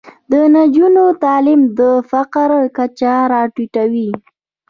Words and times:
د 0.31 0.33
نجونو 0.55 1.03
تعلیم 1.23 1.61
د 1.79 1.81
فقر 2.11 2.49
کچه 2.77 3.13
راټیټوي. 3.31 4.09